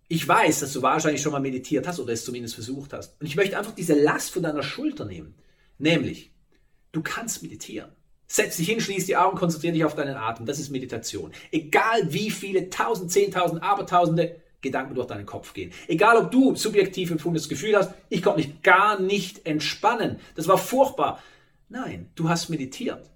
ich 0.07 0.27
weiß, 0.27 0.59
dass 0.59 0.73
du 0.73 0.81
wahrscheinlich 0.81 1.21
schon 1.21 1.31
mal 1.31 1.39
meditiert 1.39 1.87
hast 1.87 1.99
oder 1.99 2.13
es 2.13 2.25
zumindest 2.25 2.55
versucht 2.55 2.93
hast. 2.93 3.19
Und 3.19 3.27
ich 3.27 3.35
möchte 3.35 3.57
einfach 3.57 3.73
diese 3.73 3.93
Last 3.93 4.31
von 4.31 4.43
deiner 4.43 4.63
Schulter 4.63 5.05
nehmen. 5.05 5.35
Nämlich, 5.77 6.31
du 6.91 7.01
kannst 7.01 7.41
meditieren. 7.43 7.91
Setz 8.27 8.57
dich 8.57 8.67
hin, 8.69 8.79
schließ 8.79 9.05
die 9.05 9.17
Augen, 9.17 9.37
konzentriere 9.37 9.73
dich 9.73 9.85
auf 9.85 9.95
deinen 9.95 10.15
Atem. 10.15 10.45
Das 10.45 10.59
ist 10.59 10.69
Meditation. 10.69 11.31
Egal 11.51 12.11
wie 12.13 12.31
viele, 12.31 12.69
tausend, 12.69 13.11
zehntausend, 13.11 13.61
abertausende 13.61 14.42
Gedanken 14.63 14.95
durch 14.95 15.07
deinen 15.07 15.27
Kopf 15.27 15.53
gehen. 15.53 15.71
Egal, 15.87 16.17
ob 16.17 16.31
du 16.31 16.55
subjektiv 16.55 17.11
empfundenes 17.11 17.47
Gefühl 17.47 17.75
hast, 17.75 17.93
ich 18.09 18.23
konnte 18.23 18.39
mich 18.39 18.63
gar 18.63 18.99
nicht 18.99 19.45
entspannen. 19.45 20.19
Das 20.35 20.47
war 20.47 20.57
furchtbar. 20.57 21.21
Nein, 21.69 22.09
du 22.15 22.29
hast 22.29 22.49
meditiert. 22.49 23.11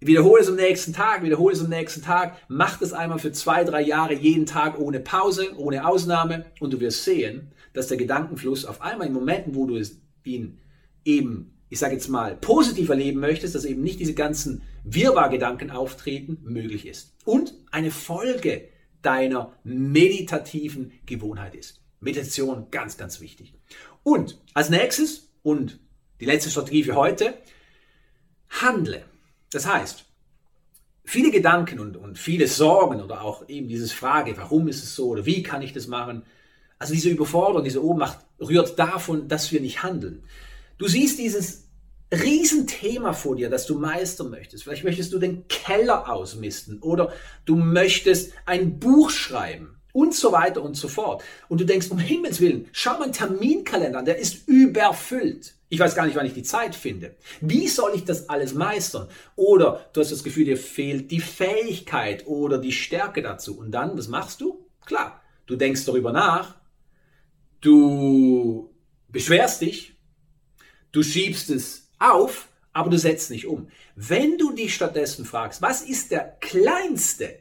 Wiederhole 0.00 0.42
es 0.42 0.48
am 0.48 0.56
nächsten 0.56 0.92
Tag, 0.92 1.22
wiederhole 1.22 1.54
es 1.54 1.60
am 1.60 1.68
nächsten 1.68 2.02
Tag, 2.02 2.36
mach 2.48 2.78
das 2.78 2.92
einmal 2.92 3.20
für 3.20 3.30
zwei, 3.30 3.62
drei 3.62 3.82
Jahre 3.82 4.14
jeden 4.14 4.46
Tag 4.46 4.78
ohne 4.78 4.98
Pause, 4.98 5.56
ohne 5.56 5.86
Ausnahme 5.86 6.46
und 6.58 6.72
du 6.72 6.80
wirst 6.80 7.04
sehen, 7.04 7.52
dass 7.72 7.86
der 7.86 7.98
Gedankenfluss 7.98 8.64
auf 8.64 8.80
einmal 8.82 9.06
in 9.06 9.12
Momenten, 9.12 9.54
wo 9.54 9.66
du 9.66 9.80
ihn 10.24 10.58
eben, 11.04 11.56
ich 11.68 11.78
sage 11.78 11.94
jetzt 11.94 12.08
mal, 12.08 12.36
positiv 12.36 12.88
erleben 12.88 13.20
möchtest, 13.20 13.54
dass 13.54 13.64
eben 13.64 13.82
nicht 13.82 14.00
diese 14.00 14.14
ganzen 14.14 14.62
Wirrwarr-Gedanken 14.84 15.70
auftreten, 15.70 16.38
möglich 16.42 16.86
ist. 16.86 17.14
Und 17.24 17.54
eine 17.70 17.92
Folge 17.92 18.68
deiner 19.02 19.52
meditativen 19.64 20.92
Gewohnheit 21.06 21.54
ist. 21.54 21.80
Meditation 22.00 22.68
ganz, 22.70 22.96
ganz 22.96 23.20
wichtig. 23.20 23.54
Und 24.02 24.40
als 24.54 24.70
nächstes 24.70 25.30
und 25.42 25.80
die 26.20 26.24
letzte 26.24 26.50
Strategie 26.50 26.84
für 26.84 26.94
heute, 26.94 27.34
handle. 28.48 29.04
Das 29.50 29.66
heißt, 29.66 30.04
viele 31.04 31.30
Gedanken 31.30 31.80
und, 31.80 31.96
und 31.96 32.18
viele 32.18 32.46
Sorgen 32.46 33.00
oder 33.00 33.22
auch 33.22 33.48
eben 33.48 33.68
dieses 33.68 33.92
Frage, 33.92 34.36
warum 34.36 34.68
ist 34.68 34.82
es 34.82 34.94
so 34.94 35.08
oder 35.08 35.26
wie 35.26 35.42
kann 35.42 35.62
ich 35.62 35.72
das 35.72 35.86
machen, 35.86 36.24
also 36.78 36.94
diese 36.94 37.10
Überforderung, 37.10 37.64
diese 37.64 37.84
Ohnmacht 37.84 38.18
rührt 38.40 38.78
davon, 38.78 39.28
dass 39.28 39.52
wir 39.52 39.60
nicht 39.60 39.82
handeln. 39.82 40.24
Du 40.78 40.88
siehst 40.88 41.18
dieses 41.18 41.68
Riesenthema 42.12 43.14
vor 43.14 43.36
dir, 43.36 43.48
das 43.48 43.66
du 43.66 43.78
meistern 43.78 44.30
möchtest. 44.30 44.64
Vielleicht 44.64 44.84
möchtest 44.84 45.12
du 45.12 45.18
den 45.18 45.48
Keller 45.48 46.12
ausmisten 46.12 46.78
oder 46.80 47.12
du 47.46 47.56
möchtest 47.56 48.32
ein 48.44 48.78
Buch 48.78 49.10
schreiben 49.10 49.80
und 49.92 50.14
so 50.14 50.32
weiter 50.32 50.62
und 50.62 50.76
so 50.76 50.88
fort. 50.88 51.22
Und 51.48 51.60
du 51.60 51.64
denkst, 51.64 51.90
um 51.90 51.98
Himmels 51.98 52.40
Willen, 52.40 52.68
schau 52.72 52.92
mal 52.92 53.04
einen 53.04 53.12
Terminkalender 53.12 53.98
an, 53.98 54.04
der 54.04 54.18
ist 54.18 54.46
überfüllt. 54.46 55.54
Ich 55.70 55.78
weiß 55.78 55.94
gar 55.94 56.04
nicht, 56.04 56.16
wann 56.16 56.26
ich 56.26 56.34
die 56.34 56.42
Zeit 56.42 56.74
finde. 56.74 57.14
Wie 57.40 57.66
soll 57.66 57.92
ich 57.94 58.04
das 58.04 58.28
alles 58.28 58.52
meistern? 58.52 59.08
Oder 59.36 59.86
du 59.94 60.00
hast 60.00 60.12
das 60.12 60.22
Gefühl, 60.22 60.44
dir 60.44 60.58
fehlt 60.58 61.10
die 61.10 61.20
Fähigkeit 61.20 62.26
oder 62.26 62.58
die 62.58 62.72
Stärke 62.72 63.22
dazu. 63.22 63.58
Und 63.58 63.70
dann, 63.70 63.96
was 63.96 64.08
machst 64.08 64.42
du? 64.42 64.66
Klar, 64.84 65.22
du 65.46 65.56
denkst 65.56 65.86
darüber 65.86 66.12
nach, 66.12 66.56
du 67.62 68.70
beschwerst 69.08 69.62
dich, 69.62 69.96
du 70.90 71.02
schiebst 71.02 71.48
es 71.48 71.81
auf, 72.02 72.48
aber 72.72 72.90
du 72.90 72.98
setzt 72.98 73.30
nicht 73.30 73.46
um. 73.46 73.68
Wenn 73.94 74.38
du 74.38 74.52
dich 74.52 74.74
stattdessen 74.74 75.24
fragst, 75.24 75.62
was 75.62 75.82
ist 75.82 76.10
der 76.10 76.36
kleinste 76.40 77.38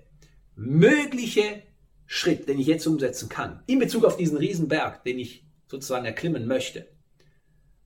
mögliche 0.56 1.63
Schritt, 2.06 2.48
den 2.50 2.60
ich 2.60 2.68
jetzt 2.68 2.86
umsetzen 2.88 3.30
kann, 3.30 3.63
in 3.68 3.80
Bezug 3.80 4.03
auf 4.03 4.18
diesen 4.18 4.38
Riesenberg, 4.38 5.03
den 5.03 5.20
ich 5.20 5.46
sozusagen 5.68 6.06
erklimmen 6.06 6.48
möchte, 6.48 6.88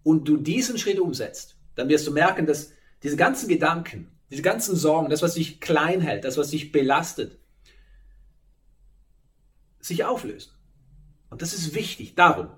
und 0.03 0.27
du 0.27 0.37
diesen 0.37 0.77
Schritt 0.77 0.99
umsetzt, 0.99 1.57
dann 1.75 1.89
wirst 1.89 2.07
du 2.07 2.11
merken, 2.11 2.45
dass 2.45 2.71
diese 3.03 3.17
ganzen 3.17 3.47
Gedanken, 3.47 4.11
diese 4.31 4.41
ganzen 4.41 4.75
Sorgen, 4.75 5.09
das, 5.09 5.21
was 5.21 5.35
dich 5.35 5.59
klein 5.59 6.01
hält, 6.01 6.23
das, 6.23 6.37
was 6.37 6.49
dich 6.49 6.71
belastet, 6.71 7.39
sich 9.79 10.03
auflösen. 10.03 10.51
Und 11.29 11.41
das 11.41 11.53
ist 11.53 11.75
wichtig. 11.75 12.15
Darum, 12.15 12.49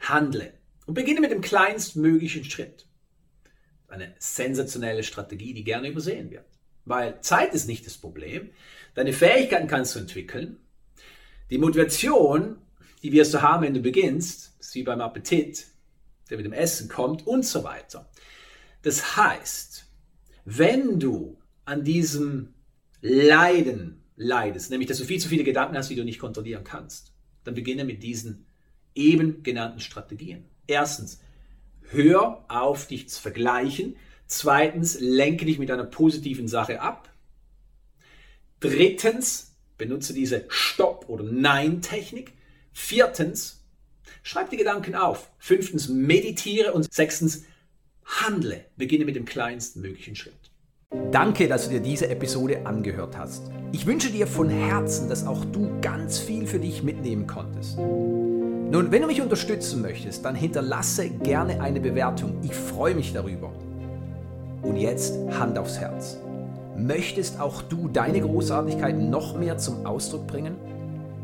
handle. 0.00 0.52
Und 0.86 0.94
beginne 0.94 1.20
mit 1.20 1.30
dem 1.30 1.40
kleinstmöglichen 1.40 2.44
Schritt. 2.44 2.86
Eine 3.90 4.14
sensationelle 4.18 5.02
Strategie, 5.02 5.52
die 5.52 5.64
gerne 5.64 5.88
übersehen 5.88 6.30
wird. 6.30 6.46
Weil 6.84 7.20
Zeit 7.20 7.54
ist 7.54 7.66
nicht 7.66 7.84
das 7.86 7.98
Problem. 7.98 8.50
Deine 8.94 9.12
Fähigkeiten 9.12 9.66
kannst 9.66 9.94
du 9.94 9.98
entwickeln. 9.98 10.58
Die 11.50 11.58
Motivation, 11.58 12.56
die 13.02 13.12
wirst 13.12 13.34
du 13.34 13.42
haben, 13.42 13.64
wenn 13.64 13.74
du 13.74 13.80
beginnst, 13.80 14.56
ist 14.60 14.74
wie 14.74 14.84
beim 14.84 15.00
Appetit, 15.00 15.66
der 16.28 16.36
mit 16.36 16.46
dem 16.46 16.52
Essen 16.52 16.88
kommt 16.88 17.26
und 17.26 17.44
so 17.44 17.64
weiter. 17.64 18.08
Das 18.82 19.16
heißt, 19.16 19.86
wenn 20.44 20.98
du 20.98 21.38
an 21.64 21.84
diesem 21.84 22.54
Leiden 23.02 24.02
leidest, 24.16 24.70
nämlich 24.70 24.88
dass 24.88 24.98
du 24.98 25.04
viel 25.04 25.20
zu 25.20 25.28
viele 25.28 25.44
Gedanken 25.44 25.76
hast, 25.76 25.90
die 25.90 25.96
du 25.96 26.04
nicht 26.04 26.18
kontrollieren 26.18 26.64
kannst, 26.64 27.12
dann 27.44 27.54
beginne 27.54 27.84
mit 27.84 28.02
diesen 28.02 28.46
eben 28.94 29.42
genannten 29.42 29.80
Strategien. 29.80 30.44
Erstens, 30.66 31.20
hör 31.90 32.44
auf, 32.48 32.86
dich 32.86 33.08
zu 33.08 33.20
vergleichen. 33.20 33.96
Zweitens, 34.26 34.98
lenke 35.00 35.44
dich 35.44 35.58
mit 35.58 35.70
einer 35.70 35.84
positiven 35.84 36.48
Sache 36.48 36.80
ab. 36.80 37.08
Drittens, 38.60 39.56
benutze 39.78 40.12
diese 40.12 40.44
Stopp- 40.48 41.08
oder 41.08 41.24
Nein-Technik. 41.24 42.32
Viertens, 42.72 43.64
schreib 44.22 44.50
die 44.50 44.56
Gedanken 44.56 44.94
auf. 44.94 45.30
Fünftens, 45.38 45.88
meditiere. 45.88 46.72
Und 46.72 46.92
sechstens, 46.92 47.44
handle. 48.04 48.64
Beginne 48.76 49.04
mit 49.04 49.16
dem 49.16 49.24
kleinsten 49.24 49.80
möglichen 49.80 50.14
Schritt. 50.14 50.34
Danke, 51.12 51.48
dass 51.48 51.64
du 51.64 51.70
dir 51.70 51.80
diese 51.80 52.08
Episode 52.08 52.66
angehört 52.66 53.16
hast. 53.16 53.50
Ich 53.72 53.86
wünsche 53.86 54.10
dir 54.10 54.26
von 54.26 54.50
Herzen, 54.50 55.08
dass 55.08 55.24
auch 55.24 55.44
du 55.44 55.80
ganz 55.80 56.18
viel 56.18 56.46
für 56.46 56.58
dich 56.58 56.82
mitnehmen 56.82 57.26
konntest. 57.26 57.78
Nun, 58.70 58.92
wenn 58.92 59.02
du 59.02 59.08
mich 59.08 59.20
unterstützen 59.20 59.82
möchtest, 59.82 60.24
dann 60.24 60.36
hinterlasse 60.36 61.08
gerne 61.10 61.60
eine 61.60 61.80
Bewertung. 61.80 62.34
Ich 62.42 62.54
freue 62.54 62.94
mich 62.94 63.12
darüber. 63.12 63.50
Und 64.62 64.76
jetzt 64.76 65.18
Hand 65.36 65.58
aufs 65.58 65.78
Herz. 65.80 66.18
Möchtest 66.76 67.40
auch 67.40 67.62
du 67.62 67.88
deine 67.88 68.20
Großartigkeit 68.20 68.96
noch 68.96 69.36
mehr 69.36 69.58
zum 69.58 69.84
Ausdruck 69.84 70.28
bringen? 70.28 70.54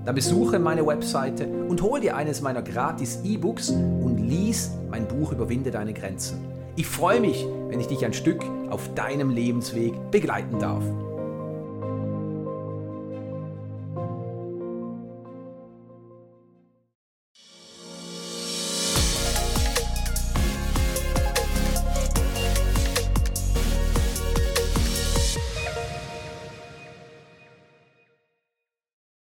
Dann 0.05 0.17
besuche 0.17 0.59
meine 0.59 0.85
Webseite 0.85 1.47
und 1.47 1.83
hol 1.83 2.01
dir 2.01 2.17
eines 2.17 2.41
meiner 2.41 2.63
gratis 2.63 3.21
E-Books 3.23 3.71
und 3.71 4.19
lies 4.19 4.73
mein 4.91 5.07
Buch 5.07 5.31
Überwinde 5.31 5.71
deine 5.71 5.93
Grenzen. 5.93 6.41
Ich 6.75 6.87
freue 6.89 7.21
mich, 7.21 7.47
wenn 7.69 7.79
ich 7.79 7.87
dich 7.87 8.05
ein 8.05 8.13
Stück 8.13 8.43
auf 8.71 8.93
deinem 8.95 9.31
Lebensweg 9.31 9.95
begleiten 10.11 10.59
darf. 10.59 10.83